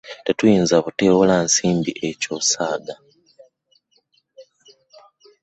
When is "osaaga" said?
2.37-2.95